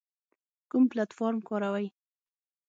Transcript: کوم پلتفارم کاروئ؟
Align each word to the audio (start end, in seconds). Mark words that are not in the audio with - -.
کوم 0.69 0.83
پلتفارم 0.91 1.39
کاروئ؟ 1.47 1.85